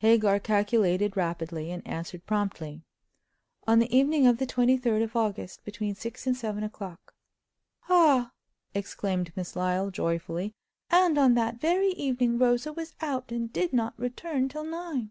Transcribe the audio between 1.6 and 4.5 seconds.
and answered promptly: "On the evening of the